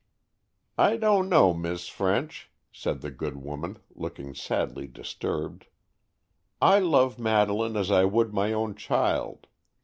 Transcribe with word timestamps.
"I 0.79 0.97
don't 0.97 1.29
know, 1.29 1.53
Miss 1.53 1.87
French," 1.87 2.49
said 2.71 3.01
the 3.01 3.11
good 3.11 3.35
woman, 3.37 3.77
looking 3.93 4.33
sadly 4.33 4.87
disturbed. 4.87 5.67
"I 6.59 6.79
love 6.79 7.19
Madeleine 7.19 7.77
as 7.77 7.91
I 7.91 8.05
would 8.05 8.33
my 8.33 8.51
own 8.51 8.73
child. 8.73 9.45